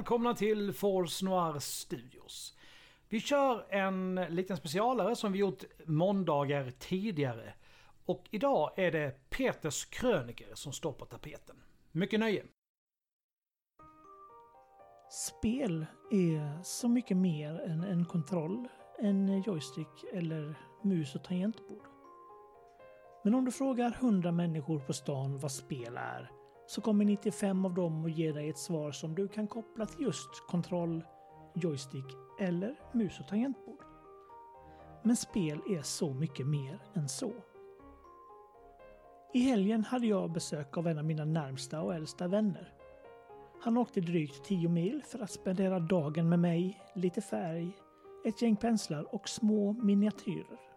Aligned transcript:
Välkomna 0.00 0.34
till 0.34 0.72
Force 0.72 1.24
Noir 1.24 1.58
Studios. 1.58 2.56
Vi 3.08 3.20
kör 3.20 3.66
en 3.70 4.14
liten 4.14 4.56
specialare 4.56 5.16
som 5.16 5.32
vi 5.32 5.38
gjort 5.38 5.64
måndagar 5.84 6.70
tidigare. 6.78 7.54
Och 8.04 8.24
idag 8.30 8.70
är 8.76 8.92
det 8.92 9.30
Peters 9.30 9.84
kröniker 9.84 10.54
som 10.54 10.72
står 10.72 10.92
på 10.92 11.04
tapeten. 11.04 11.56
Mycket 11.92 12.20
nöje! 12.20 12.44
Spel 15.10 15.86
är 16.10 16.62
så 16.62 16.88
mycket 16.88 17.16
mer 17.16 17.60
än 17.60 17.84
en 17.84 18.04
kontroll, 18.04 18.68
en 18.98 19.42
joystick 19.42 20.04
eller 20.12 20.54
mus 20.82 21.14
och 21.14 21.24
tangentbord. 21.24 21.86
Men 23.24 23.34
om 23.34 23.44
du 23.44 23.52
frågar 23.52 23.96
100 24.00 24.32
människor 24.32 24.78
på 24.78 24.92
stan 24.92 25.38
vad 25.38 25.52
spel 25.52 25.96
är 25.96 26.39
så 26.70 26.80
kommer 26.80 27.04
95 27.04 27.64
av 27.64 27.74
dem 27.74 28.04
att 28.04 28.18
ge 28.18 28.32
dig 28.32 28.48
ett 28.48 28.58
svar 28.58 28.92
som 28.92 29.14
du 29.14 29.28
kan 29.28 29.46
koppla 29.46 29.86
till 29.86 30.04
just 30.04 30.46
kontroll, 30.48 31.04
joystick 31.54 32.04
eller 32.40 32.80
mus 32.92 33.20
och 33.20 33.28
tangentbord. 33.28 33.84
Men 35.02 35.16
spel 35.16 35.60
är 35.70 35.82
så 35.82 36.14
mycket 36.14 36.46
mer 36.46 36.78
än 36.94 37.08
så. 37.08 37.32
I 39.34 39.40
helgen 39.40 39.84
hade 39.84 40.06
jag 40.06 40.32
besök 40.32 40.76
av 40.76 40.86
en 40.86 40.98
av 40.98 41.04
mina 41.04 41.24
närmsta 41.24 41.82
och 41.82 41.94
äldsta 41.94 42.28
vänner. 42.28 42.72
Han 43.60 43.76
åkte 43.76 44.00
drygt 44.00 44.44
10 44.44 44.68
mil 44.68 45.02
för 45.06 45.18
att 45.18 45.30
spendera 45.30 45.80
dagen 45.80 46.28
med 46.28 46.38
mig, 46.38 46.80
lite 46.94 47.20
färg, 47.20 47.76
ett 48.24 48.42
gäng 48.42 48.56
penslar 48.56 49.14
och 49.14 49.28
små 49.28 49.72
miniatyrer. 49.72 50.69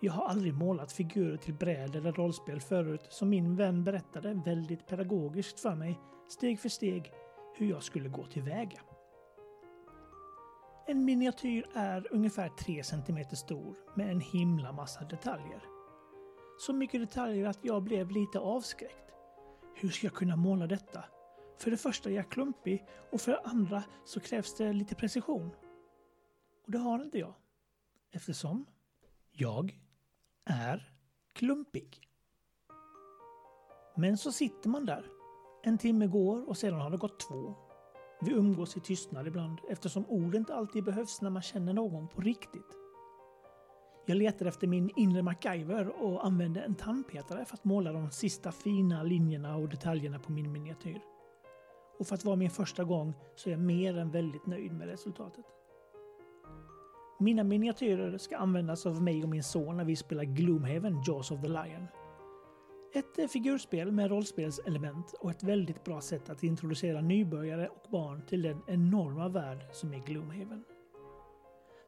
Jag 0.00 0.12
har 0.12 0.24
aldrig 0.24 0.54
målat 0.54 0.92
figurer 0.92 1.36
till 1.36 1.54
bräd 1.54 1.96
eller 1.96 2.12
rollspel 2.12 2.60
förut, 2.60 3.06
så 3.08 3.24
min 3.24 3.56
vän 3.56 3.84
berättade 3.84 4.42
väldigt 4.44 4.86
pedagogiskt 4.86 5.60
för 5.60 5.74
mig, 5.74 5.98
steg 6.28 6.60
för 6.60 6.68
steg, 6.68 7.12
hur 7.56 7.70
jag 7.70 7.82
skulle 7.82 8.08
gå 8.08 8.26
tillväga. 8.26 8.80
En 10.86 11.04
miniatyr 11.04 11.66
är 11.74 12.06
ungefär 12.10 12.48
3 12.48 12.82
cm 12.84 13.24
stor 13.36 13.76
med 13.96 14.10
en 14.10 14.20
himla 14.20 14.72
massa 14.72 15.04
detaljer. 15.04 15.62
Så 16.58 16.72
mycket 16.72 17.00
detaljer 17.00 17.48
att 17.48 17.64
jag 17.64 17.82
blev 17.82 18.10
lite 18.10 18.38
avskräckt. 18.38 19.12
Hur 19.74 19.88
ska 19.88 20.06
jag 20.06 20.14
kunna 20.14 20.36
måla 20.36 20.66
detta? 20.66 21.04
För 21.58 21.70
det 21.70 21.76
första 21.76 22.10
är 22.10 22.14
jag 22.14 22.30
klumpig 22.30 22.84
och 23.12 23.20
för 23.20 23.32
det 23.32 23.40
andra 23.40 23.82
så 24.04 24.20
krävs 24.20 24.56
det 24.56 24.72
lite 24.72 24.94
precision. 24.94 25.50
Och 26.64 26.70
det 26.70 26.78
har 26.78 27.02
inte 27.02 27.18
jag. 27.18 27.34
Eftersom 28.12 28.66
jag 29.32 29.78
är 30.48 30.92
klumpig. 31.32 32.08
Men 33.96 34.18
så 34.18 34.32
sitter 34.32 34.68
man 34.68 34.86
där. 34.86 35.06
En 35.62 35.78
timme 35.78 36.06
går 36.06 36.48
och 36.48 36.56
sedan 36.56 36.80
har 36.80 36.90
det 36.90 36.96
gått 36.96 37.20
två. 37.20 37.54
Vi 38.20 38.32
umgås 38.32 38.76
i 38.76 38.80
tystnad 38.80 39.26
ibland 39.26 39.58
eftersom 39.68 40.06
ord 40.08 40.34
inte 40.34 40.54
alltid 40.54 40.84
behövs 40.84 41.20
när 41.22 41.30
man 41.30 41.42
känner 41.42 41.72
någon 41.72 42.08
på 42.08 42.20
riktigt. 42.20 42.76
Jag 44.06 44.16
letar 44.16 44.46
efter 44.46 44.66
min 44.66 44.90
inre 44.96 45.22
MacGyver 45.22 45.88
och 45.88 46.26
använder 46.26 46.62
en 46.62 46.74
tandpetare 46.74 47.44
för 47.44 47.54
att 47.54 47.64
måla 47.64 47.92
de 47.92 48.10
sista 48.10 48.52
fina 48.52 49.02
linjerna 49.02 49.56
och 49.56 49.68
detaljerna 49.68 50.18
på 50.18 50.32
min 50.32 50.52
miniatyr. 50.52 51.00
Och 51.98 52.06
för 52.06 52.14
att 52.14 52.24
vara 52.24 52.36
min 52.36 52.50
första 52.50 52.84
gång 52.84 53.14
så 53.36 53.48
är 53.48 53.50
jag 53.50 53.60
mer 53.60 53.98
än 53.98 54.10
väldigt 54.10 54.46
nöjd 54.46 54.72
med 54.72 54.88
resultatet. 54.88 55.57
Mina 57.20 57.44
miniatyrer 57.44 58.18
ska 58.18 58.36
användas 58.36 58.86
av 58.86 59.02
mig 59.02 59.22
och 59.22 59.28
min 59.28 59.42
son 59.42 59.76
när 59.76 59.84
vi 59.84 59.96
spelar 59.96 60.24
Gloomhaven 60.24 61.02
Jaws 61.06 61.30
of 61.30 61.40
the 61.40 61.48
Lion. 61.48 61.86
Ett 62.94 63.18
eh, 63.18 63.26
figurspel 63.26 63.92
med 63.92 64.10
rollspelselement 64.10 65.14
och 65.20 65.30
ett 65.30 65.42
väldigt 65.42 65.84
bra 65.84 66.00
sätt 66.00 66.30
att 66.30 66.42
introducera 66.42 67.00
nybörjare 67.00 67.68
och 67.68 67.90
barn 67.90 68.22
till 68.26 68.42
den 68.42 68.62
enorma 68.66 69.28
värld 69.28 69.66
som 69.72 69.92
är 69.94 69.98
Gloomhaven. 69.98 70.64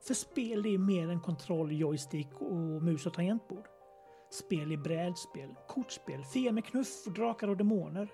För 0.07 0.15
spel 0.15 0.67
är 0.67 0.79
mer 0.79 1.09
än 1.09 1.21
kontroll, 1.21 1.73
joystick 1.73 2.41
och 2.41 2.83
mus 2.83 3.07
och 3.07 3.15
tangentbord. 3.15 3.69
Spel 4.31 4.73
är 4.73 4.77
brädspel, 4.77 5.55
kortspel, 5.69 6.25
Fia 6.25 6.53
med 6.53 6.65
knuff, 6.65 7.05
drakar 7.05 7.49
och 7.49 7.57
demoner. 7.57 8.09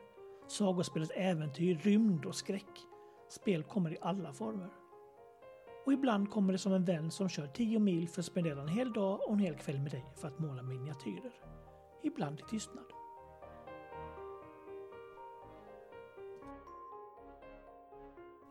Sagospelet 0.48 1.10
äventyr, 1.14 1.78
rymd 1.82 2.24
och 2.24 2.34
skräck. 2.34 2.70
Spel 3.28 3.62
kommer 3.62 3.92
i 3.92 3.98
alla 4.00 4.32
former. 4.32 4.85
Och 5.86 5.92
ibland 5.92 6.30
kommer 6.30 6.52
det 6.52 6.58
som 6.58 6.72
en 6.72 6.84
vän 6.84 7.10
som 7.10 7.28
kör 7.28 7.46
10 7.46 7.78
mil 7.78 8.08
för 8.08 8.20
att 8.20 8.26
spendera 8.26 8.62
en 8.62 8.68
hel 8.68 8.92
dag 8.92 9.20
och 9.26 9.32
en 9.32 9.38
hel 9.38 9.54
kväll 9.54 9.80
med 9.80 9.92
dig 9.92 10.04
för 10.16 10.28
att 10.28 10.38
måla 10.38 10.62
miniatyrer. 10.62 11.32
Ibland 12.02 12.40
i 12.40 12.42
tystnad. 12.42 12.84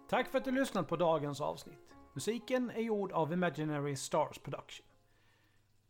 Tack 0.10 0.28
för 0.28 0.38
att 0.38 0.46
du 0.46 0.52
lyssnat 0.52 0.88
på 0.88 0.96
dagens 0.96 1.42
avsnitt. 1.42 1.96
Musiken 2.14 2.70
är 2.70 2.82
gjord 2.82 3.12
av 3.12 3.34
Imaginary 3.34 3.96
Stars 3.96 4.40
Production. 4.40 4.86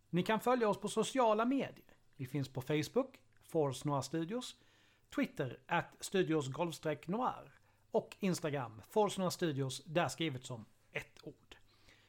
Ni 0.09 0.23
kan 0.23 0.39
följa 0.39 0.69
oss 0.69 0.77
på 0.77 0.87
sociala 0.87 1.45
medier. 1.45 1.95
Vi 2.15 2.25
finns 2.25 2.49
på 2.49 2.61
Facebook, 2.61 3.19
Force 3.43 3.87
Noir 3.87 4.01
Studios, 4.01 4.55
Twitter, 5.15 5.59
at 5.67 5.95
Studios 5.99 6.49
Noir 7.07 7.51
och 7.91 8.17
Instagram, 8.19 8.81
Force 8.89 9.21
Noir 9.21 9.29
Studios, 9.29 9.83
där 9.85 10.07
skrivet 10.07 10.45
som. 10.45 10.65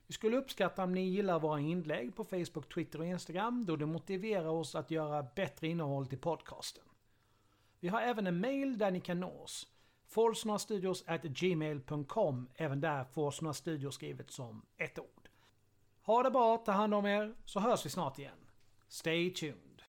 Vi 0.07 0.15
skulle 0.15 0.37
uppskatta 0.37 0.85
om 0.85 0.93
ni 0.93 1.01
gillar 1.01 1.41
våra 1.41 1.61
inlägg 1.61 2.17
på 2.17 2.25
Facebook, 2.25 2.75
Twitter 2.75 2.99
och 2.99 3.07
Instagram 3.07 3.65
då 3.65 3.77
det 3.77 3.87
motiverar 3.87 4.49
oss 4.49 4.75
att 4.75 4.91
göra 4.91 5.27
bättre 5.35 5.69
innehåll 5.69 6.07
till 6.07 6.19
podcasten. 6.19 6.85
Vi 7.81 7.89
har 7.89 8.01
även 8.01 8.27
en 8.27 8.41
mail 8.41 8.79
där 8.79 8.91
ni 8.91 9.01
kan 9.01 9.21
nå 9.21 9.43
oss. 9.43 9.67
gmail.com 11.23 12.49
Även 12.55 12.81
där 12.81 13.05
Forsnora 13.05 13.55
Studios 13.55 13.95
skrivet 13.95 14.31
som 14.31 14.63
ett 14.77 14.99
ord. 14.99 15.29
Ha 16.03 16.23
det 16.23 16.31
bra, 16.31 16.57
ta 16.57 16.73
hand 16.73 16.95
om 16.95 17.07
er, 17.07 17.35
så 17.45 17.61
hörs 17.61 17.87
vi 17.87 17.91
snart 17.91 18.19
igen. 18.19 18.47
Stay 18.89 19.31
tuned. 19.35 19.83